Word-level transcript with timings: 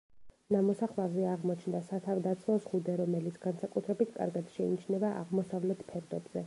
ნამოსახლარზე 0.53 1.27
აღმოჩნდა 1.33 1.81
სათავდაცვო 1.89 2.57
ზღუდე, 2.65 2.97
რომელიც 3.03 3.39
განსაკუთრებით 3.47 4.19
კარგად 4.21 4.53
შეიმჩნევა 4.57 5.15
აღმოსავლეთ 5.25 5.91
ფერდობზე. 5.93 6.39